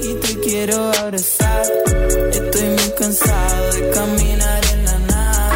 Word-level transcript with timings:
Y 0.00 0.14
te 0.14 0.40
quiero 0.40 0.92
abrazar. 0.92 1.62
Estoy 2.30 2.62
muy 2.62 2.90
cansado 2.98 3.72
de 3.72 3.90
caminar 3.90 4.62
en 4.72 4.84
la 4.84 4.98
nada. 5.00 5.50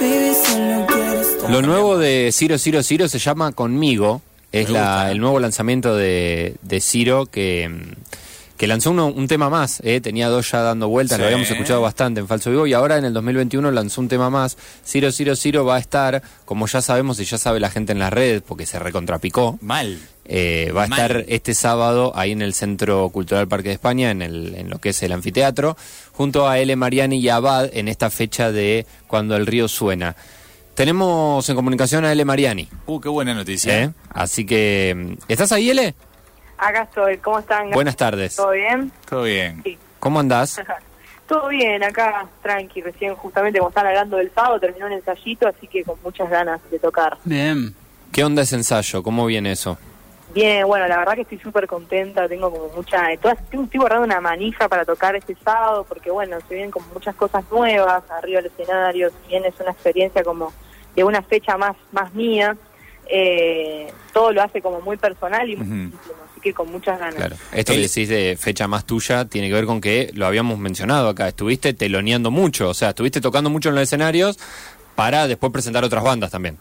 Baby, 0.00 0.32
solo 0.46 0.86
quiero 0.86 1.20
estar. 1.20 1.50
Lo 1.50 1.62
nuevo 1.62 1.98
de 1.98 2.30
Ciro 2.32 2.58
Ciro 2.58 2.82
Ciro 2.82 3.08
se 3.08 3.18
llama 3.18 3.52
Conmigo. 3.52 4.22
Es 4.52 4.70
la, 4.70 5.10
el 5.10 5.18
nuevo 5.18 5.40
lanzamiento 5.40 5.96
de, 5.96 6.54
de 6.62 6.80
Ciro 6.80 7.26
que, 7.26 7.68
mm, 7.68 7.92
que 8.64 8.68
lanzó 8.68 8.92
uno- 8.92 9.08
un 9.08 9.28
tema 9.28 9.50
más. 9.50 9.80
eh, 9.84 10.00
Tenía 10.00 10.28
dos 10.28 10.50
ya 10.50 10.60
dando 10.62 10.88
vueltas, 10.88 11.18
lo 11.18 11.26
habíamos 11.26 11.50
escuchado 11.50 11.82
bastante 11.82 12.20
en 12.20 12.26
Falso 12.28 12.50
Vivo. 12.50 12.66
Y 12.66 12.72
ahora 12.72 12.96
en 12.96 13.04
el 13.04 13.12
2021 13.12 13.70
lanzó 13.70 14.00
un 14.00 14.08
tema 14.08 14.30
más. 14.30 14.56
Ciro 14.86 15.12
Ciro 15.12 15.36
Ciro 15.36 15.66
va 15.66 15.76
a 15.76 15.78
estar, 15.78 16.22
como 16.46 16.66
ya 16.66 16.80
sabemos 16.80 17.20
y 17.20 17.24
ya 17.26 17.36
sabe 17.36 17.60
la 17.60 17.68
gente 17.68 17.92
en 17.92 17.98
las 17.98 18.10
redes, 18.10 18.40
porque 18.40 18.64
se 18.64 18.78
recontrapicó. 18.78 19.58
Mal. 19.60 19.98
Eh, 20.24 20.72
va 20.74 20.84
a 20.84 20.86
Mal. 20.86 20.98
estar 20.98 21.24
este 21.28 21.52
sábado 21.52 22.12
ahí 22.16 22.32
en 22.32 22.40
el 22.40 22.54
Centro 22.54 23.10
Cultural 23.10 23.46
Parque 23.48 23.68
de 23.68 23.74
España, 23.74 24.10
en, 24.10 24.22
el, 24.22 24.54
en 24.54 24.70
lo 24.70 24.78
que 24.78 24.88
es 24.88 25.02
el 25.02 25.12
anfiteatro, 25.12 25.76
junto 26.12 26.48
a 26.48 26.58
L. 26.58 26.74
Mariani 26.76 27.18
y 27.18 27.28
Abad 27.28 27.68
en 27.74 27.88
esta 27.88 28.08
fecha 28.08 28.50
de 28.50 28.86
Cuando 29.06 29.36
el 29.36 29.44
río 29.46 29.68
suena. 29.68 30.16
Tenemos 30.74 31.48
en 31.48 31.54
comunicación 31.54 32.04
a 32.04 32.10
L. 32.12 32.24
Mariani, 32.24 32.68
Uh, 32.86 32.98
qué 33.00 33.08
buena 33.08 33.32
noticia. 33.34 33.82
¿eh? 33.82 33.90
así 34.10 34.44
que... 34.44 34.94
mm, 34.96 35.22
¿Estás 35.28 35.52
ahí, 35.52 35.70
L? 35.70 35.94
Acá 36.64 36.84
estoy, 36.84 37.18
¿cómo 37.18 37.40
están? 37.40 37.70
Buenas 37.72 37.94
tardes. 37.94 38.36
¿Todo 38.36 38.52
bien? 38.52 38.90
Todo 39.06 39.24
bien. 39.24 39.60
Sí. 39.62 39.78
¿Cómo 40.00 40.20
andás? 40.20 40.62
Todo 41.28 41.48
bien, 41.48 41.84
acá 41.84 42.26
tranqui, 42.42 42.80
recién 42.80 43.14
justamente 43.16 43.58
como 43.58 43.68
están 43.68 43.86
hablando 43.86 44.16
del 44.16 44.30
sábado 44.34 44.58
terminó 44.60 44.86
un 44.86 44.92
ensayito, 44.92 45.46
así 45.46 45.66
que 45.66 45.84
con 45.84 45.96
muchas 46.02 46.30
ganas 46.30 46.60
de 46.70 46.78
tocar. 46.78 47.18
Bien. 47.24 47.74
¿Qué 48.12 48.24
onda 48.24 48.42
ese 48.42 48.56
ensayo? 48.56 49.02
¿Cómo 49.02 49.26
viene 49.26 49.52
eso? 49.52 49.76
Bien, 50.34 50.66
bueno, 50.66 50.88
la 50.88 50.96
verdad 50.96 51.14
que 51.14 51.22
estoy 51.22 51.38
súper 51.38 51.66
contenta, 51.66 52.26
tengo 52.28 52.50
como 52.50 52.68
mucha... 52.74 53.14
Todas, 53.20 53.38
estoy, 53.40 53.68
guardando 53.74 54.06
una 54.06 54.20
manija 54.22 54.66
para 54.66 54.86
tocar 54.86 55.14
este 55.16 55.36
sábado, 55.44 55.84
porque 55.86 56.10
bueno, 56.10 56.38
se 56.48 56.54
vienen 56.54 56.70
como 56.70 56.86
muchas 56.94 57.14
cosas 57.14 57.44
nuevas 57.50 58.02
arriba 58.10 58.40
del 58.40 58.50
escenario, 58.50 59.10
si 59.10 59.28
bien 59.28 59.44
es 59.44 59.54
una 59.60 59.72
experiencia 59.72 60.24
como 60.24 60.52
de 60.96 61.04
una 61.04 61.20
fecha 61.20 61.58
más, 61.58 61.76
más 61.92 62.12
mía, 62.14 62.56
eh, 63.06 63.92
todo 64.14 64.32
lo 64.32 64.42
hace 64.42 64.62
como 64.62 64.80
muy 64.80 64.96
personal 64.96 65.48
y 65.48 65.56
muy 65.56 65.66
íntimo, 65.66 66.24
que 66.44 66.52
con 66.52 66.70
muchas 66.70 66.98
ganas. 66.98 67.16
Claro. 67.16 67.36
Esto 67.52 67.72
que 67.72 67.80
decís 67.80 68.08
de 68.08 68.36
fecha 68.38 68.68
más 68.68 68.84
tuya 68.84 69.24
tiene 69.24 69.48
que 69.48 69.54
ver 69.54 69.64
con 69.64 69.80
que 69.80 70.10
lo 70.12 70.26
habíamos 70.26 70.58
mencionado 70.58 71.08
acá. 71.08 71.26
Estuviste 71.26 71.72
teloneando 71.72 72.30
mucho, 72.30 72.68
o 72.68 72.74
sea, 72.74 72.90
estuviste 72.90 73.20
tocando 73.20 73.48
mucho 73.50 73.70
en 73.70 73.74
los 73.74 73.82
escenarios 73.82 74.38
para 74.94 75.26
después 75.26 75.50
presentar 75.50 75.82
otras 75.82 76.04
bandas 76.04 76.30
también. 76.30 76.58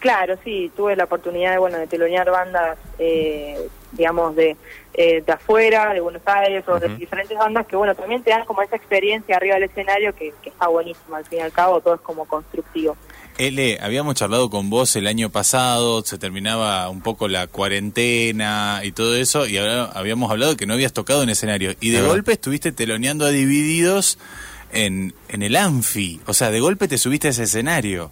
Claro, 0.00 0.36
sí, 0.42 0.72
tuve 0.74 0.96
la 0.96 1.04
oportunidad 1.04 1.52
de, 1.52 1.58
bueno, 1.58 1.76
de 1.76 1.86
telonear 1.86 2.30
bandas, 2.30 2.78
eh, 2.98 3.68
digamos, 3.92 4.34
de, 4.34 4.56
eh, 4.94 5.22
de 5.24 5.32
afuera, 5.32 5.92
de 5.92 6.00
Buenos 6.00 6.22
Aires, 6.24 6.64
o 6.66 6.80
de 6.80 6.88
diferentes 6.96 7.36
bandas 7.36 7.66
que, 7.66 7.76
bueno, 7.76 7.94
también 7.94 8.22
te 8.22 8.30
dan 8.30 8.46
como 8.46 8.62
esa 8.62 8.76
experiencia 8.76 9.36
arriba 9.36 9.56
del 9.56 9.64
escenario 9.64 10.14
que, 10.14 10.32
que 10.42 10.48
está 10.48 10.68
buenísima, 10.68 11.18
al 11.18 11.26
fin 11.26 11.40
y 11.40 11.42
al 11.42 11.52
cabo 11.52 11.82
todo 11.82 11.96
es 11.96 12.00
como 12.00 12.24
constructivo. 12.24 12.96
L, 13.36 13.78
habíamos 13.82 14.14
charlado 14.14 14.48
con 14.48 14.70
vos 14.70 14.96
el 14.96 15.06
año 15.06 15.28
pasado, 15.28 16.02
se 16.02 16.16
terminaba 16.16 16.88
un 16.88 17.02
poco 17.02 17.28
la 17.28 17.46
cuarentena 17.46 18.80
y 18.82 18.92
todo 18.92 19.14
eso, 19.16 19.46
y 19.46 19.58
ahora 19.58 19.84
habíamos 19.84 20.30
hablado 20.30 20.56
que 20.56 20.64
no 20.64 20.72
habías 20.72 20.94
tocado 20.94 21.22
en 21.22 21.28
escenario. 21.28 21.74
Y 21.80 21.90
de 21.90 22.00
golpe 22.00 22.32
estuviste 22.32 22.72
teloneando 22.72 23.26
a 23.26 23.30
Divididos 23.30 24.18
en, 24.72 25.14
en 25.28 25.42
el 25.42 25.56
Anfi. 25.56 26.20
O 26.26 26.32
sea, 26.32 26.50
de 26.50 26.60
golpe 26.60 26.88
te 26.88 26.96
subiste 26.96 27.28
a 27.28 27.30
ese 27.32 27.42
escenario. 27.42 28.10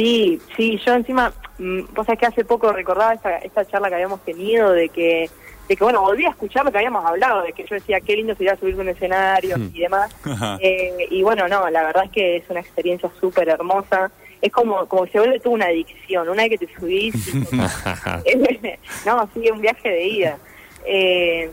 Sí, 0.00 0.40
sí, 0.56 0.80
yo 0.86 0.94
encima, 0.94 1.30
mm, 1.58 1.92
vos 1.92 2.06
sabés 2.06 2.20
que 2.20 2.24
hace 2.26 2.42
poco 2.42 2.72
recordaba 2.72 3.12
esta, 3.12 3.36
esta 3.36 3.66
charla 3.66 3.90
que 3.90 3.96
habíamos 3.96 4.24
tenido 4.24 4.72
de 4.72 4.88
que, 4.88 5.28
de 5.68 5.76
que, 5.76 5.84
bueno, 5.84 6.00
volví 6.00 6.24
a 6.24 6.30
escuchar 6.30 6.64
lo 6.64 6.72
que 6.72 6.78
habíamos 6.78 7.04
hablado, 7.04 7.42
de 7.42 7.52
que 7.52 7.66
yo 7.66 7.74
decía 7.74 8.00
qué 8.00 8.16
lindo 8.16 8.34
sería 8.34 8.56
subirse 8.56 8.80
a 8.80 8.82
un 8.82 8.88
escenario 8.88 9.58
Hmm. 9.58 9.70
y 9.74 9.80
demás. 9.80 10.10
Eh, 10.62 11.06
y 11.10 11.22
bueno, 11.22 11.46
no, 11.48 11.68
la 11.68 11.82
verdad 11.82 12.04
es 12.06 12.10
que 12.12 12.36
es 12.36 12.44
una 12.48 12.60
experiencia 12.60 13.10
súper 13.20 13.50
hermosa. 13.50 14.10
Es 14.40 14.50
como, 14.50 14.86
como 14.86 15.04
que 15.04 15.10
se 15.12 15.18
vuelve 15.18 15.38
toda 15.38 15.54
una 15.56 15.66
adicción. 15.66 16.30
Una 16.30 16.44
vez 16.44 16.58
que 16.58 16.66
te 16.66 16.74
subís, 16.74 17.34
no, 19.04 19.28
sí, 19.34 19.50
un 19.50 19.60
viaje 19.60 19.86
de 19.90 20.06
ida. 20.06 20.38
Eh, 20.86 21.50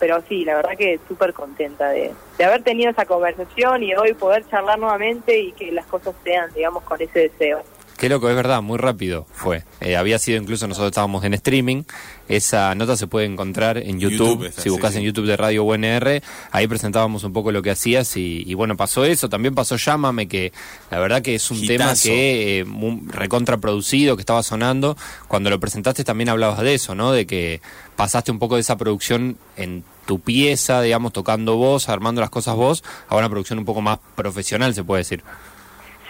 pero 0.00 0.20
sí, 0.28 0.44
la 0.44 0.56
verdad 0.56 0.76
que 0.76 0.98
súper 1.06 1.32
contenta 1.32 1.90
de, 1.90 2.12
de 2.38 2.44
haber 2.44 2.64
tenido 2.64 2.90
esa 2.90 3.06
conversación 3.06 3.84
y 3.84 3.94
hoy 3.94 4.14
poder 4.14 4.44
charlar 4.48 4.80
nuevamente 4.80 5.38
y 5.38 5.52
que 5.52 5.70
las 5.70 5.86
cosas 5.86 6.12
sean, 6.24 6.52
digamos, 6.54 6.82
con 6.82 7.00
ese 7.00 7.20
deseo. 7.20 7.62
Qué 7.96 8.08
loco, 8.08 8.28
es 8.28 8.34
verdad, 8.34 8.60
muy 8.60 8.78
rápido 8.78 9.26
fue. 9.32 9.62
Eh, 9.80 9.96
había 9.96 10.18
sido 10.18 10.40
incluso, 10.40 10.66
nosotros 10.66 10.90
estábamos 10.90 11.24
en 11.24 11.34
streaming. 11.34 11.84
Esa 12.28 12.74
nota 12.74 12.96
se 12.96 13.06
puede 13.06 13.26
encontrar 13.26 13.78
en 13.78 14.00
YouTube. 14.00 14.50
Si 14.56 14.68
buscas 14.68 14.92
sí, 14.92 14.98
en. 14.98 15.04
YouTube 15.04 15.26
de 15.26 15.36
Radio 15.36 15.64
UNR, 15.64 16.22
ahí 16.50 16.66
presentábamos 16.66 17.22
un 17.24 17.32
poco 17.32 17.52
lo 17.52 17.62
que 17.62 17.70
hacías. 17.70 18.16
Y, 18.16 18.42
y 18.46 18.54
bueno, 18.54 18.76
pasó 18.76 19.04
eso. 19.04 19.28
También 19.28 19.54
pasó 19.54 19.76
Llámame, 19.76 20.26
que 20.26 20.52
la 20.90 20.98
verdad 20.98 21.22
que 21.22 21.34
es 21.34 21.50
un 21.50 21.66
tema 21.66 21.94
que 22.02 22.60
eh, 22.60 22.66
recontraproducido, 23.08 24.16
que 24.16 24.22
estaba 24.22 24.42
sonando. 24.42 24.96
Cuando 25.28 25.50
lo 25.50 25.60
presentaste 25.60 26.02
también 26.02 26.30
hablabas 26.30 26.60
de 26.60 26.74
eso, 26.74 26.94
¿no? 26.94 27.12
De 27.12 27.26
que 27.26 27.60
pasaste 27.96 28.32
un 28.32 28.38
poco 28.38 28.56
de 28.56 28.62
esa 28.62 28.76
producción 28.76 29.36
en 29.56 29.84
tu 30.06 30.20
pieza, 30.20 30.82
digamos, 30.82 31.12
tocando 31.12 31.56
vos, 31.56 31.88
armando 31.88 32.20
las 32.20 32.30
cosas 32.30 32.56
vos, 32.56 32.84
a 33.08 33.16
una 33.16 33.28
producción 33.28 33.58
un 33.58 33.64
poco 33.64 33.80
más 33.80 33.98
profesional, 34.14 34.74
se 34.74 34.84
puede 34.84 35.00
decir. 35.00 35.22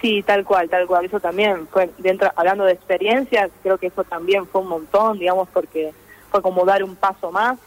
Sí, 0.04 0.22
tal 0.22 0.44
cual, 0.44 0.68
tal 0.68 0.86
cual. 0.86 1.06
Eso 1.06 1.18
también 1.18 1.66
fue, 1.72 1.88
dentro, 1.96 2.30
hablando 2.36 2.64
de 2.64 2.72
experiencias, 2.72 3.50
creo 3.62 3.78
que 3.78 3.86
eso 3.86 4.04
también 4.04 4.46
fue 4.46 4.60
un 4.60 4.68
montón, 4.68 5.18
digamos, 5.18 5.48
porque 5.50 5.94
fue 6.30 6.42
como 6.42 6.66
dar 6.66 6.84
un 6.84 6.94
paso 6.94 7.32
más 7.32 7.58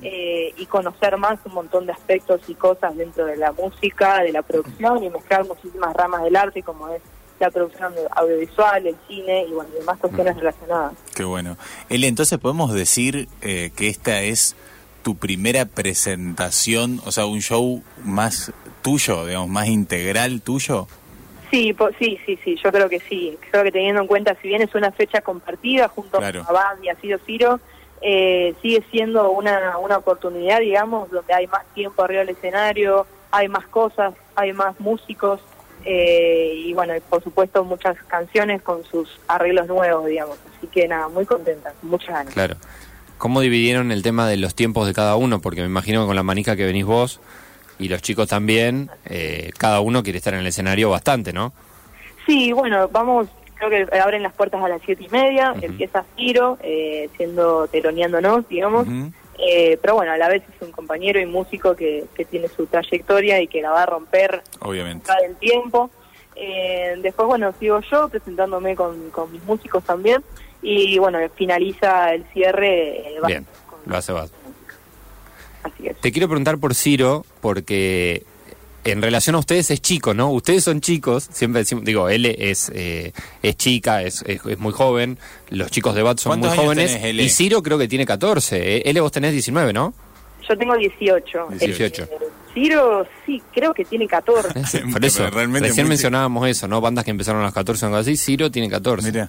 eh, 0.00 0.54
y 0.56 0.64
conocer 0.64 1.18
más 1.18 1.38
un 1.44 1.52
montón 1.52 1.84
de 1.84 1.92
aspectos 1.92 2.40
y 2.48 2.54
cosas 2.54 2.96
dentro 2.96 3.26
de 3.26 3.36
la 3.36 3.52
música, 3.52 4.22
de 4.22 4.32
la 4.32 4.40
producción 4.40 5.04
y 5.04 5.10
mezclar 5.10 5.46
muchísimas 5.46 5.94
ramas 5.94 6.22
del 6.22 6.34
arte, 6.34 6.62
como 6.62 6.88
es 6.88 7.02
la 7.38 7.50
producción 7.50 7.92
audio- 7.92 8.08
audiovisual, 8.16 8.86
el 8.86 8.96
cine 9.06 9.44
y 9.46 9.52
bueno, 9.52 9.68
demás 9.78 9.98
cuestiones 9.98 10.34
relacionadas. 10.36 10.94
Qué 11.14 11.24
bueno. 11.24 11.58
L, 11.90 12.06
entonces 12.06 12.38
podemos 12.38 12.72
decir 12.72 13.28
eh, 13.42 13.70
que 13.76 13.88
esta 13.88 14.22
es 14.22 14.56
tu 15.02 15.16
primera 15.16 15.66
presentación, 15.66 17.02
o 17.04 17.12
sea, 17.12 17.26
un 17.26 17.40
show 17.42 17.82
más 18.02 18.50
tuyo, 18.80 19.26
digamos, 19.26 19.48
más 19.50 19.68
integral 19.68 20.40
tuyo. 20.40 20.86
Sí, 21.52 21.72
po- 21.74 21.90
sí, 21.98 22.18
sí, 22.26 22.36
sí, 22.42 22.56
yo 22.64 22.72
creo 22.72 22.88
que 22.88 22.98
sí. 22.98 23.38
Creo 23.50 23.62
que 23.62 23.70
teniendo 23.70 24.00
en 24.00 24.06
cuenta, 24.08 24.34
si 24.40 24.48
bien 24.48 24.62
es 24.62 24.74
una 24.74 24.90
fecha 24.90 25.20
compartida 25.20 25.86
junto 25.88 26.16
Claro. 26.18 26.44
a 26.48 26.52
Bad 26.52 26.82
y 26.82 26.88
a 26.88 26.96
Ciro 26.96 27.18
Ciro, 27.26 27.60
eh, 28.00 28.54
sigue 28.62 28.82
siendo 28.90 29.30
una, 29.30 29.76
una 29.78 29.98
oportunidad, 29.98 30.58
digamos, 30.60 31.10
donde 31.10 31.34
hay 31.34 31.46
más 31.46 31.64
tiempo 31.74 32.02
arriba 32.02 32.20
del 32.20 32.30
escenario, 32.30 33.06
hay 33.30 33.48
más 33.48 33.66
cosas, 33.66 34.14
hay 34.34 34.52
más 34.54 34.80
músicos 34.80 35.40
eh, 35.84 36.54
y 36.56 36.72
bueno, 36.72 36.94
por 37.10 37.22
supuesto 37.22 37.64
muchas 37.64 37.96
canciones 38.08 38.62
con 38.62 38.82
sus 38.84 39.20
arreglos 39.28 39.66
nuevos, 39.66 40.06
digamos. 40.06 40.38
Así 40.56 40.66
que 40.68 40.88
nada, 40.88 41.08
muy 41.08 41.26
contenta, 41.26 41.72
con 41.80 41.90
muchas 41.90 42.08
ganas. 42.14 42.32
Claro. 42.34 42.56
¿Cómo 43.18 43.40
dividieron 43.40 43.92
el 43.92 44.02
tema 44.02 44.26
de 44.26 44.36
los 44.38 44.54
tiempos 44.54 44.86
de 44.86 44.94
cada 44.94 45.16
uno? 45.16 45.40
Porque 45.40 45.60
me 45.60 45.66
imagino 45.66 46.00
que 46.00 46.06
con 46.06 46.16
la 46.16 46.22
manija 46.24 46.56
que 46.56 46.64
venís 46.64 46.86
vos 46.86 47.20
y 47.78 47.88
los 47.88 48.02
chicos 48.02 48.28
también, 48.28 48.90
eh, 49.06 49.50
cada 49.58 49.80
uno 49.80 50.02
quiere 50.02 50.18
estar 50.18 50.34
en 50.34 50.40
el 50.40 50.46
escenario 50.46 50.90
bastante, 50.90 51.32
¿no? 51.32 51.52
Sí, 52.26 52.52
bueno, 52.52 52.88
vamos, 52.88 53.28
creo 53.54 53.70
que 53.70 53.98
abren 53.98 54.22
las 54.22 54.32
puertas 54.34 54.62
a 54.62 54.68
las 54.68 54.80
siete 54.84 55.04
y 55.04 55.08
media, 55.08 55.52
Ujú. 55.52 55.64
empieza 55.66 56.04
Ciro, 56.16 56.58
eh, 56.62 57.08
siendo 57.16 57.66
teloneándonos, 57.68 58.48
digamos. 58.48 58.86
Eh, 59.44 59.76
pero 59.82 59.94
bueno, 59.96 60.12
a 60.12 60.16
la 60.18 60.28
vez 60.28 60.42
es 60.54 60.62
un 60.62 60.70
compañero 60.70 61.18
y 61.18 61.26
músico 61.26 61.74
que, 61.74 62.04
que 62.14 62.24
tiene 62.24 62.46
su 62.48 62.66
trayectoria 62.66 63.40
y 63.40 63.48
que 63.48 63.60
la 63.62 63.70
va 63.70 63.82
a 63.82 63.86
romper 63.86 64.42
Obviamente. 64.60 65.06
cada 65.06 65.26
el 65.26 65.34
tiempo. 65.36 65.90
Eh, 66.36 66.94
después, 67.02 67.26
bueno, 67.26 67.52
sigo 67.58 67.80
yo 67.90 68.08
presentándome 68.08 68.76
con, 68.76 69.10
con 69.10 69.32
mis 69.32 69.42
músicos 69.44 69.82
también. 69.82 70.22
Y 70.60 70.96
bueno, 70.98 71.18
finaliza 71.34 72.12
el 72.14 72.24
cierre. 72.32 73.00
eh, 73.16 73.20
Bien, 73.26 73.44
con- 73.68 73.80
lo 73.86 73.96
hace. 73.96 74.12
Así 74.12 75.88
es. 75.88 75.96
Te 76.00 76.12
quiero 76.12 76.28
preguntar 76.28 76.58
por 76.58 76.74
Ciro, 76.74 77.24
porque 77.42 78.24
en 78.84 79.02
relación 79.02 79.36
a 79.36 79.38
ustedes 79.38 79.70
es 79.70 79.82
chico, 79.82 80.14
¿no? 80.14 80.30
Ustedes 80.30 80.64
son 80.64 80.80
chicos, 80.80 81.28
siempre 81.30 81.60
decimos, 81.60 81.84
digo, 81.84 82.08
él 82.08 82.24
es, 82.24 82.72
eh, 82.74 83.12
es 83.42 83.56
chica, 83.56 84.02
es, 84.02 84.24
es, 84.26 84.40
es 84.46 84.58
muy 84.58 84.72
joven, 84.72 85.18
los 85.50 85.70
chicos 85.70 85.94
de 85.94 86.02
BAT 86.02 86.18
son 86.18 86.38
muy 86.38 86.48
¿Cuántos 86.48 86.52
años 86.52 86.64
jóvenes, 86.64 87.00
tenés, 87.00 87.26
y 87.26 87.28
Ciro 87.28 87.62
creo 87.62 87.76
que 87.78 87.88
tiene 87.88 88.06
14, 88.06 88.76
eh, 88.76 88.82
L 88.86 89.00
vos 89.00 89.12
tenés 89.12 89.32
19, 89.32 89.72
¿no? 89.72 89.92
Yo 90.48 90.56
tengo 90.56 90.76
18. 90.76 91.48
18. 91.60 92.02
Eh, 92.02 92.08
Ciro, 92.52 93.06
sí, 93.24 93.40
creo 93.54 93.72
que 93.72 93.84
tiene 93.84 94.06
14. 94.06 94.80
Por 94.92 95.04
eso, 95.04 95.30
realmente 95.30 95.68
recién 95.68 95.88
mencionábamos 95.88 96.48
eso, 96.48 96.66
¿no? 96.66 96.80
Bandas 96.80 97.04
que 97.04 97.10
empezaron 97.10 97.42
a 97.42 97.44
los 97.44 97.54
14 97.54 97.84
o 97.84 97.88
algo 97.88 97.98
así, 97.98 98.16
Ciro 98.16 98.50
tiene 98.50 98.68
14. 98.68 99.10
Mira. 99.10 99.28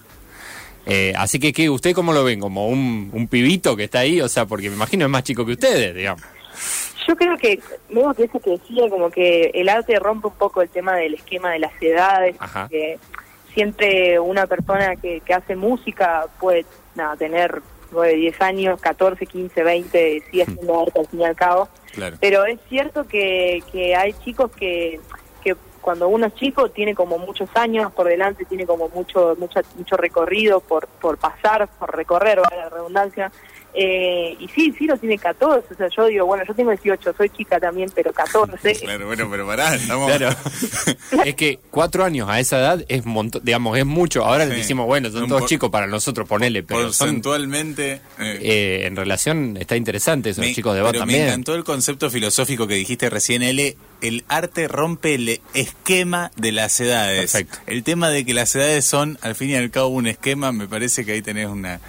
Eh, 0.86 1.13
así 1.16 1.39
que, 1.39 1.54
¿qué, 1.54 1.69
¿usted 1.69 1.94
cómo 1.94 2.12
lo 2.12 2.24
ven? 2.24 2.39
¿Como 2.39 2.68
un, 2.68 3.09
un 3.13 3.27
pibito 3.27 3.77
que 3.77 3.86
está 3.86 4.00
ahí? 4.00 4.19
O 4.19 4.27
sea, 4.27 4.45
porque 4.45 4.69
me 4.69 4.75
imagino 4.75 5.06
es 5.06 5.12
más 5.12 5.24
chico 5.24 5.45
que 5.45 5.54
ustedes, 5.54 5.95
digamos. 5.95 6.24
Yo 7.07 7.15
creo 7.15 7.38
que, 7.38 7.59
luego 7.89 8.13
que 8.13 8.23
eso 8.23 8.39
que 8.39 8.51
decía, 8.51 8.89
como 8.89 9.09
que 9.09 9.51
el 9.53 9.69
arte 9.69 9.97
rompe 10.00 10.27
un 10.27 10.35
poco 10.35 10.61
el 10.61 10.69
tema 10.69 10.95
del 10.95 11.15
esquema 11.15 11.51
de 11.51 11.59
las 11.59 11.73
edades, 11.81 12.35
Ajá. 12.39 12.67
que 12.69 13.00
siempre 13.53 14.19
una 14.19 14.47
persona 14.47 14.95
que, 14.95 15.21
que 15.21 15.33
hace 15.33 15.55
música 15.55 16.27
puede 16.39 16.65
nada, 16.95 17.15
tener 17.15 17.61
9, 17.91 18.15
10 18.15 18.41
años, 18.41 18.81
14, 18.81 19.25
15, 19.25 19.63
20, 19.63 20.23
sigue 20.29 20.44
haciendo 20.44 20.81
arte 20.81 21.00
al 21.00 21.07
fin 21.07 21.21
y 21.21 21.25
al 21.25 21.35
cabo. 21.35 21.69
Claro. 21.94 22.17
Pero 22.19 22.45
es 22.45 22.59
cierto 22.69 23.07
que, 23.07 23.63
que 23.71 23.95
hay 23.95 24.13
chicos 24.25 24.51
que, 24.51 24.99
que 25.44 25.56
cuando 25.81 26.07
uno 26.07 26.27
es 26.27 26.35
chico 26.35 26.69
tiene 26.69 26.95
como 26.95 27.19
muchos 27.19 27.49
años 27.56 27.91
por 27.91 28.07
delante, 28.07 28.45
tiene 28.45 28.65
como 28.65 28.89
mucho 28.89 29.35
mucho, 29.38 29.59
mucho 29.75 29.97
recorrido 29.97 30.59
por, 30.59 30.88
por 30.88 31.17
pasar, 31.17 31.67
por 31.79 31.95
recorrer, 31.95 32.39
vale 32.41 32.63
la 32.63 32.69
redundancia. 32.69 33.31
Eh, 33.75 34.35
y 34.39 34.47
sí, 34.49 34.71
sí, 34.77 34.85
lo 34.85 34.95
tiene 34.97 35.17
14. 35.17 35.73
O 35.73 35.77
sea, 35.77 35.87
yo 35.95 36.05
digo, 36.05 36.25
bueno, 36.27 36.43
yo 36.47 36.53
tengo 36.53 36.69
18, 36.69 37.13
soy 37.17 37.29
chica 37.31 37.59
también, 37.59 37.89
pero 37.95 38.13
14. 38.13 38.73
Claro, 38.83 39.07
bueno, 39.07 39.27
pero 39.31 39.47
pará, 39.47 39.73
estamos... 39.75 40.11
Claro. 40.15 40.35
es 41.25 41.35
que 41.35 41.59
cuatro 41.71 42.03
años 42.03 42.29
a 42.29 42.39
esa 42.39 42.59
edad 42.59 42.85
es 42.87 43.05
montón, 43.05 43.41
digamos, 43.43 43.77
es 43.77 43.85
mucho. 43.85 44.23
Ahora 44.25 44.45
Sí. 44.47 44.51
decimos, 44.55 44.85
bueno, 44.85 45.09
son 45.09 45.23
Un 45.23 45.29
todos 45.29 45.41
por- 45.41 45.49
chicos 45.49 45.69
para 45.71 45.87
nosotros, 45.87 46.27
ponele, 46.27 46.61
pero 46.63 46.93
son, 46.93 47.07
Porcentualmente... 47.07 47.93
eh, 48.19 48.39
eh, 48.41 48.81
en 48.85 48.95
relación 48.95 49.57
está 49.57 49.75
interesante 49.75 50.29
eso, 50.31 50.41
me- 50.41 50.47
los 50.47 50.55
chicos 50.55 50.75
de 50.75 50.81
pero 50.83 50.99
también. 50.99 51.21
me 51.21 51.27
encantó 51.29 51.55
el 51.55 51.63
concepto 51.63 52.09
filosófico 52.11 52.67
que 52.67 52.75
dijiste 52.75 53.09
recién, 53.09 53.41
L. 53.41 53.75
El 54.01 54.23
arte 54.27 54.67
rompe 54.67 55.15
el 55.15 55.39
esquema 55.53 56.31
de 56.35 56.51
las 56.51 56.79
edades. 56.79 57.31
Perfecto. 57.31 57.57
El 57.67 57.83
tema 57.83 58.09
de 58.09 58.25
que 58.25 58.33
las 58.33 58.53
edades 58.55 58.85
son, 58.85 59.17
al 59.21 59.33
fin 59.35 59.49
y 59.51 59.55
al 59.55 59.71
cabo, 59.71 59.87
un 59.87 60.07
esquema, 60.07 60.51
me 60.51 60.67
parece 60.67 61.05
que 61.05 61.13
ahí 61.13 61.21
tenés 61.21 61.47
una... 61.47 61.79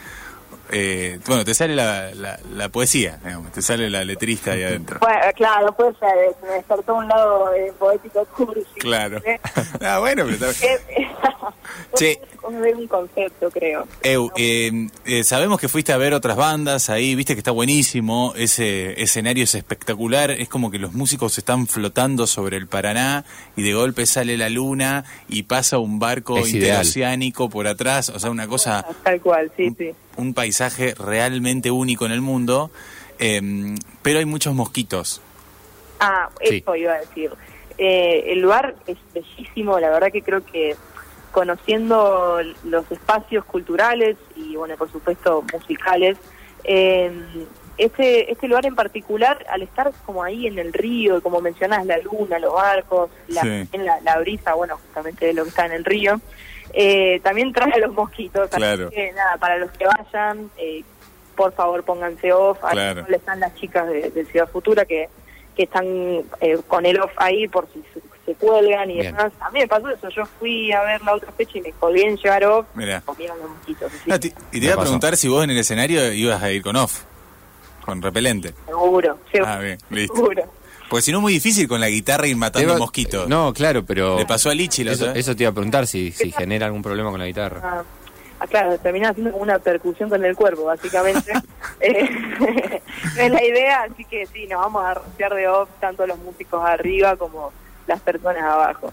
eh, 0.76 1.20
bueno, 1.26 1.44
te 1.44 1.54
sale 1.54 1.74
la, 1.76 2.12
la, 2.14 2.38
la 2.54 2.68
poesía, 2.68 3.18
digamos, 3.24 3.52
te 3.52 3.62
sale 3.62 3.88
la 3.88 4.02
letrista 4.04 4.52
ahí 4.52 4.62
adentro. 4.64 4.98
Bueno, 5.00 5.20
claro, 5.36 5.72
puede 5.74 5.92
ser, 5.98 6.16
eh, 6.18 6.32
me 6.42 6.48
despertó 6.54 6.94
un 6.96 7.06
lado 7.08 7.54
eh, 7.54 7.72
poético 7.78 8.24
cursi. 8.36 8.64
Claro. 8.80 9.18
¿eh? 9.24 9.40
ah, 9.80 9.98
bueno, 10.00 10.24
pero 10.26 10.50
está- 10.50 10.68
Un 12.46 12.86
concepto, 12.88 13.50
creo. 13.50 13.86
Eu, 14.02 14.30
eh, 14.36 14.88
eh, 15.06 15.24
sabemos 15.24 15.58
que 15.58 15.68
fuiste 15.68 15.92
a 15.92 15.96
ver 15.96 16.12
otras 16.14 16.36
bandas 16.36 16.90
ahí, 16.90 17.14
viste 17.14 17.34
que 17.34 17.40
está 17.40 17.50
buenísimo, 17.52 18.34
ese 18.36 19.00
escenario 19.02 19.44
es 19.44 19.54
espectacular, 19.54 20.30
es 20.30 20.48
como 20.48 20.70
que 20.70 20.78
los 20.78 20.92
músicos 20.92 21.38
están 21.38 21.66
flotando 21.66 22.26
sobre 22.26 22.56
el 22.56 22.66
Paraná 22.66 23.24
y 23.56 23.62
de 23.62 23.72
golpe 23.74 24.04
sale 24.06 24.36
la 24.36 24.48
luna 24.50 25.04
y 25.28 25.44
pasa 25.44 25.78
un 25.78 25.98
barco 25.98 26.38
Es 26.38 26.52
ideal. 26.52 26.64
interoceánico 26.84 27.48
por 27.48 27.66
atrás, 27.66 28.10
o 28.10 28.18
sea, 28.20 28.30
una 28.30 28.46
cosa, 28.46 28.84
Tal 29.02 29.20
cual, 29.20 29.50
sí, 29.56 29.74
sí. 29.78 29.90
un 30.16 30.34
paisaje 30.34 30.94
realmente 30.94 31.70
único 31.70 32.04
en 32.06 32.12
el 32.12 32.20
mundo, 32.20 32.70
eh, 33.18 33.40
pero 34.02 34.18
hay 34.18 34.24
muchos 34.26 34.54
mosquitos. 34.54 35.20
Ah, 36.00 36.28
Sí. 36.42 36.56
eso 36.58 36.76
iba 36.76 36.92
a 36.92 36.98
decir. 37.00 37.30
Eh, 37.78 38.24
el 38.32 38.40
lugar 38.40 38.76
es 38.86 38.96
bellísimo, 39.14 39.80
la 39.80 39.90
verdad 39.90 40.12
que 40.12 40.22
creo 40.22 40.44
que 40.44 40.76
conociendo 41.34 42.38
los 42.62 42.90
espacios 42.92 43.44
culturales 43.44 44.16
y, 44.36 44.54
bueno, 44.56 44.76
por 44.76 44.90
supuesto, 44.90 45.44
musicales, 45.52 46.16
eh, 46.62 47.10
este, 47.76 48.30
este 48.32 48.46
lugar 48.46 48.64
en 48.66 48.76
particular, 48.76 49.44
al 49.50 49.62
estar 49.62 49.90
como 50.06 50.22
ahí 50.22 50.46
en 50.46 50.60
el 50.60 50.72
río, 50.72 51.20
como 51.20 51.40
mencionas, 51.40 51.84
la 51.86 51.98
luna, 51.98 52.38
los 52.38 52.54
barcos, 52.54 53.10
la, 53.26 53.42
Sí. 53.42 53.68
la, 53.78 54.00
la 54.02 54.18
brisa, 54.20 54.54
bueno, 54.54 54.76
justamente 54.78 55.32
lo 55.34 55.42
que 55.42 55.48
está 55.48 55.66
en 55.66 55.72
el 55.72 55.84
río, 55.84 56.20
eh, 56.72 57.20
también 57.24 57.52
trae 57.52 57.72
a 57.72 57.78
los 57.78 57.92
mosquitos. 57.92 58.48
así 58.52 58.94
que, 58.94 59.12
nada, 59.12 59.36
para 59.38 59.58
los 59.58 59.72
que 59.72 59.86
vayan, 59.86 60.50
eh, 60.56 60.84
por 61.34 61.52
favor 61.52 61.82
pónganse 61.82 62.32
off. 62.32 62.58
Ahí 62.62 62.74
Claro. 62.76 63.04
están 63.08 63.40
las 63.40 63.52
chicas 63.56 63.88
de, 63.88 64.08
de 64.10 64.24
Ciudad 64.26 64.48
Futura 64.48 64.84
que, 64.84 65.08
que 65.56 65.64
están 65.64 65.84
eh, 66.40 66.58
con 66.68 66.86
el 66.86 67.00
off 67.00 67.10
ahí 67.16 67.48
por 67.48 67.66
si 67.72 67.82
se, 68.26 68.34
cuelgan 68.34 68.90
y 68.90 68.94
Bien. 69.00 69.14
demás. 69.14 69.32
A 69.40 69.50
mí 69.50 69.60
me 69.60 69.68
pasó 69.68 69.88
eso, 69.90 70.08
yo 70.08 70.24
fui 70.38 70.72
a 70.72 70.82
ver 70.82 71.02
la 71.02 71.14
otra 71.14 71.30
fecha 71.32 71.58
y 71.58 71.62
me 71.62 71.72
colgué 71.72 72.06
en 72.06 72.16
llegar 72.16 72.44
off, 72.44 72.66
comieron 73.04 73.38
los 73.38 73.50
mosquitos. 73.50 73.92
Ah, 74.10 74.16
y 74.16 74.18
te 74.18 74.34
Me 74.58 74.64
iba 74.66 74.74
a 74.74 74.80
preguntar 74.80 75.16
si 75.16 75.28
vos 75.28 75.44
en 75.44 75.50
el 75.50 75.58
escenario 75.58 76.12
ibas 76.12 76.42
a 76.42 76.50
ir 76.50 76.62
con 76.62 76.76
off, 76.76 77.02
con 77.84 78.00
repelente. 78.02 78.54
Seguro, 78.66 79.18
seguro. 79.30 79.50
Ah, 79.52 79.58
bien, 79.58 79.78
listo. 79.90 80.14
seguro. 80.16 80.42
Porque 80.88 81.02
si 81.02 81.12
no 81.12 81.18
es 81.18 81.22
muy 81.22 81.32
difícil 81.32 81.66
con 81.66 81.80
la 81.80 81.88
guitarra 81.88 82.26
ir 82.26 82.36
matando 82.36 82.70
Eva- 82.70 82.78
mosquitos. 82.78 83.26
No, 83.28 83.52
claro, 83.54 83.84
pero... 83.84 84.18
Le 84.18 84.26
pasó 84.26 84.50
a 84.50 84.54
Lichi 84.54 84.84
la 84.84 84.92
Eso, 84.92 85.04
otra 85.04 85.14
vez. 85.14 85.20
eso 85.26 85.34
te 85.34 85.42
iba 85.44 85.50
a 85.50 85.54
preguntar 85.54 85.86
si, 85.86 86.12
si 86.12 86.30
genera 86.30 86.66
algún 86.66 86.82
problema 86.82 87.10
con 87.10 87.18
la 87.18 87.26
guitarra. 87.26 87.60
Ah, 87.64 87.82
ah, 88.40 88.46
claro, 88.46 88.76
terminás 88.78 89.12
haciendo 89.12 89.32
como 89.32 89.42
una 89.42 89.58
percusión 89.58 90.10
con 90.10 90.22
el 90.24 90.36
cuerpo, 90.36 90.64
básicamente. 90.64 91.32
Eh, 91.80 92.80
es 93.18 93.30
la 93.32 93.44
idea, 93.44 93.82
así 93.90 94.04
que 94.04 94.26
sí, 94.26 94.46
nos 94.46 94.60
vamos 94.60 94.84
a 94.84 94.94
rociar 94.94 95.34
de 95.34 95.48
off 95.48 95.68
tanto 95.80 96.06
los 96.06 96.18
músicos 96.18 96.62
arriba 96.64 97.16
como 97.16 97.52
las 97.86 98.00
personas 98.00 98.42
abajo. 98.42 98.92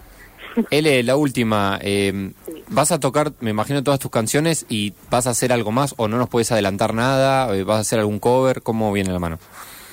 L, 0.70 1.02
la 1.02 1.16
última, 1.16 1.78
eh, 1.80 2.30
Sí. 2.46 2.64
¿vas 2.68 2.92
a 2.92 3.00
tocar, 3.00 3.32
me 3.40 3.50
imagino, 3.50 3.82
todas 3.82 4.00
tus 4.00 4.10
canciones 4.10 4.66
y 4.68 4.92
vas 5.10 5.26
a 5.26 5.30
hacer 5.30 5.52
algo 5.52 5.70
más 5.72 5.94
o 5.96 6.08
no 6.08 6.18
nos 6.18 6.28
puedes 6.28 6.52
adelantar 6.52 6.92
nada? 6.92 7.54
Eh, 7.56 7.64
¿Vas 7.64 7.78
a 7.78 7.80
hacer 7.80 8.00
algún 8.00 8.18
cover? 8.18 8.62
¿Cómo 8.62 8.92
viene 8.92 9.12
la 9.12 9.18
mano? 9.18 9.38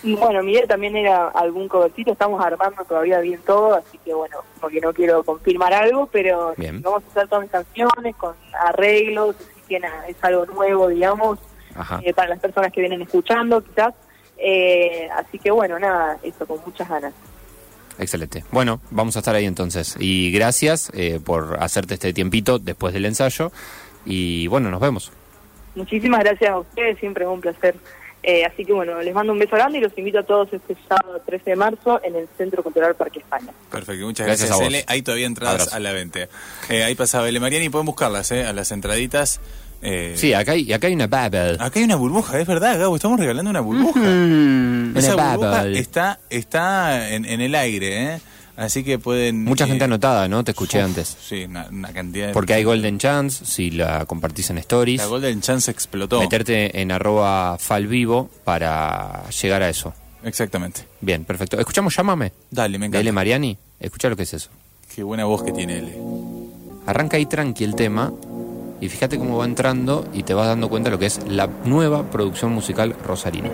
Bueno, 0.03 0.41
mi 0.43 0.53
idea 0.53 0.65
también 0.65 0.95
era 0.95 1.27
algún 1.29 1.67
covercito, 1.67 2.13
estamos 2.13 2.43
armando 2.43 2.83
todavía 2.85 3.19
bien 3.19 3.39
todo, 3.45 3.75
así 3.75 3.97
que 4.03 4.13
bueno, 4.13 4.37
porque 4.61 4.79
no 4.79 4.93
quiero 4.93 5.23
confirmar 5.23 5.73
algo, 5.73 6.07
pero 6.07 6.53
Bien. 6.55 6.81
vamos 6.81 7.03
a 7.03 7.07
hacer 7.11 7.27
todas 7.27 7.43
mis 7.43 7.51
canciones 7.51 8.15
con 8.15 8.33
arreglos, 8.61 9.35
así 9.37 9.61
que 9.67 9.79
nada, 9.79 10.07
es 10.07 10.15
algo 10.21 10.45
nuevo, 10.45 10.87
digamos, 10.87 11.39
eh, 12.01 12.13
para 12.13 12.29
las 12.29 12.39
personas 12.39 12.71
que 12.71 12.79
vienen 12.81 13.01
escuchando 13.01 13.61
quizás. 13.61 13.93
Eh, 14.37 15.09
así 15.17 15.37
que 15.37 15.51
bueno, 15.51 15.77
nada, 15.79 16.17
eso, 16.23 16.45
con 16.45 16.59
muchas 16.65 16.87
ganas. 16.87 17.13
Excelente. 17.99 18.43
Bueno, 18.51 18.81
vamos 18.91 19.15
a 19.15 19.19
estar 19.19 19.35
ahí 19.35 19.45
entonces. 19.45 19.95
Y 19.99 20.31
gracias 20.31 20.91
eh, 20.95 21.19
por 21.23 21.57
hacerte 21.61 21.95
este 21.95 22.13
tiempito 22.13 22.57
después 22.57 22.93
del 22.93 23.05
ensayo. 23.05 23.51
Y 24.05 24.47
bueno, 24.47 24.71
nos 24.71 24.79
vemos. 24.79 25.11
Muchísimas 25.75 26.21
gracias 26.21 26.49
a 26.49 26.59
ustedes, 26.59 26.97
siempre 26.99 27.25
es 27.25 27.29
un 27.29 27.41
placer. 27.41 27.75
Eh, 28.21 28.43
así 28.43 28.65
que 28.65 28.73
bueno, 28.73 29.01
les 29.01 29.13
mando 29.13 29.31
un 29.31 29.39
beso 29.39 29.55
grande 29.55 29.77
y 29.77 29.81
los 29.81 29.97
invito 29.97 30.19
a 30.19 30.23
todos 30.23 30.51
este 30.51 30.75
sábado 30.87 31.21
13 31.25 31.51
de 31.51 31.55
marzo 31.55 32.01
en 32.03 32.15
el 32.15 32.27
Centro 32.37 32.61
Cultural 32.63 32.93
Parque 32.95 33.19
España. 33.19 33.53
Perfecto, 33.71 34.05
muchas 34.05 34.27
Gracias 34.27 34.49
gracias, 34.49 34.59
a 34.59 34.63
vos. 34.63 34.73
L. 34.73 34.83
Hay 34.87 35.01
todavía 35.01 35.25
entradas 35.25 35.61
Abrazo. 35.61 35.75
a 35.75 35.79
la 35.79 35.91
venta. 35.93 36.27
Eh, 36.69 36.83
ahí 36.83 36.95
pasaba 36.95 37.29
L. 37.29 37.39
Mariani, 37.39 37.69
pueden 37.69 37.85
buscarlas, 37.85 38.31
eh, 38.31 38.43
a 38.43 38.51
las 38.51 38.71
entraditas. 38.71 39.39
Eh, 39.81 40.13
Sí, 40.17 40.33
acá 40.33 40.51
hay, 40.53 40.71
acá 40.73 40.87
hay 40.87 40.93
una 40.93 41.07
bubble. 41.07 41.53
Acá 41.59 41.71
hay 41.79 41.83
una 41.83 41.95
burbuja, 41.95 42.39
es 42.39 42.47
verdad, 42.47 42.77
Gabo, 42.79 42.95
estamos 42.95 43.19
regalando 43.19 43.49
una 43.49 43.61
burbuja. 43.61 43.99
Mm, 43.99 44.97
Esa 44.97 45.15
una 45.15 45.35
burbuja 45.35 45.61
bubble. 45.63 45.79
está, 45.79 46.19
está 46.29 47.09
en, 47.13 47.25
en 47.25 47.41
el 47.41 47.55
aire, 47.55 48.03
¿eh? 48.15 48.21
Así 48.57 48.83
que 48.83 48.99
pueden... 48.99 49.45
Mucha 49.45 49.63
eh, 49.63 49.67
gente 49.67 49.85
anotada, 49.85 50.27
¿no? 50.27 50.43
Te 50.43 50.51
escuché 50.51 50.79
uf, 50.79 50.83
antes. 50.85 51.15
Sí, 51.25 51.45
una, 51.45 51.67
una 51.71 51.93
cantidad 51.93 52.27
de... 52.27 52.33
Porque 52.33 52.53
hay 52.55 52.65
Golden 52.65 52.97
Chance, 52.99 53.45
si 53.45 53.71
la 53.71 54.05
compartís 54.05 54.49
en 54.49 54.57
Stories. 54.57 54.99
La 54.99 55.05
Golden 55.07 55.39
Chance 55.39 55.71
explotó. 55.71 56.19
Meterte 56.19 56.81
en 56.81 56.91
arroba 56.91 57.57
falvivo 57.57 58.29
para 58.43 59.29
llegar 59.29 59.61
a 59.63 59.69
eso. 59.69 59.93
Exactamente. 60.25 60.81
Bien, 60.99 61.23
perfecto. 61.23 61.57
¿Escuchamos 61.57 61.95
Llámame? 61.95 62.33
Dale, 62.51 62.77
me 62.77 62.89
De 62.89 62.97
L. 62.97 62.99
encanta. 62.99 63.13
Mariani. 63.15 63.57
Escucha 63.79 64.09
lo 64.09 64.17
que 64.17 64.23
es 64.23 64.33
eso. 64.33 64.49
Qué 64.93 65.03
buena 65.03 65.23
voz 65.23 65.41
que 65.43 65.53
tiene 65.53 65.77
L. 65.77 65.93
Arranca 66.85 67.15
ahí 67.15 67.25
tranqui 67.27 67.63
el 67.63 67.75
tema 67.75 68.11
y 68.81 68.89
fíjate 68.89 69.17
cómo 69.17 69.37
va 69.37 69.45
entrando 69.45 70.05
y 70.13 70.23
te 70.23 70.33
vas 70.33 70.47
dando 70.47 70.69
cuenta 70.69 70.89
de 70.89 70.95
lo 70.95 70.99
que 70.99 71.07
es 71.07 71.19
la 71.27 71.47
nueva 71.65 72.09
producción 72.09 72.51
musical 72.51 72.95
rosarino. 73.05 73.49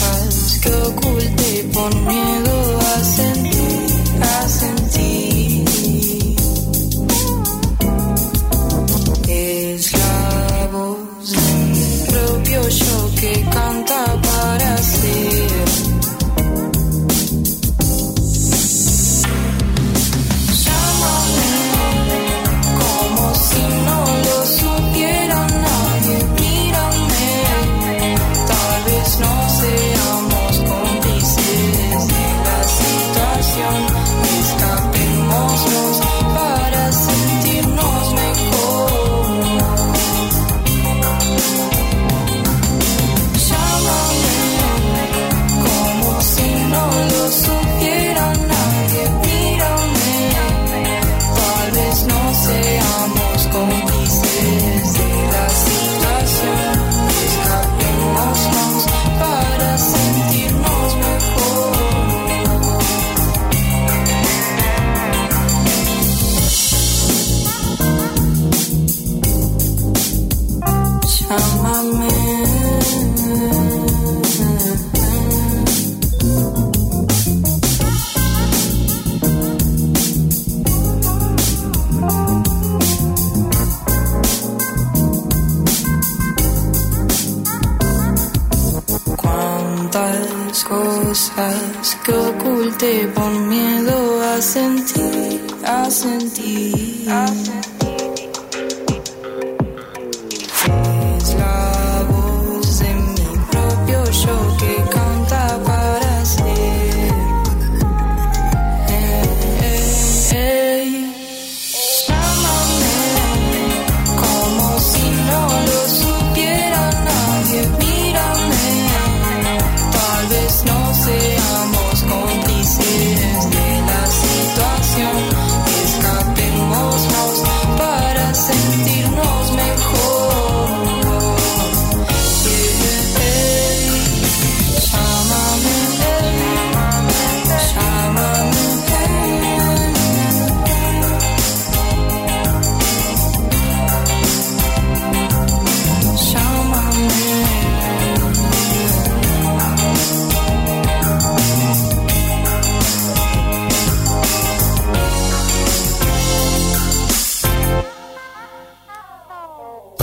paz 0.00 0.58
que 0.62 0.68
oculté 0.88 1.64
por 1.72 1.94
miedo. 1.94 2.25
Cuántas 89.16 90.64
cosas 90.64 91.98
que 92.04 92.12
oculté 92.12 93.08
por 93.08 93.30
miedo 93.30 94.22
a 94.22 94.40
sentir, 94.40 95.40
a 95.64 95.90
sentir. 95.90 97.10
A 97.10 97.26
sentir. 97.26 97.75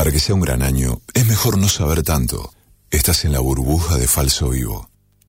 Para 0.03 0.11
que 0.11 0.19
sea 0.19 0.35
un 0.35 0.41
gran 0.41 0.63
año, 0.63 0.99
es 1.13 1.25
mejor 1.27 1.57
no 1.57 1.69
saber 1.69 2.03
tanto. 2.03 2.51
Estás 2.91 3.23
en 3.23 3.31
la 3.31 3.39
burbuja 3.39 3.97
de 3.97 4.05
falso 4.05 4.49
vivo. 4.49 4.89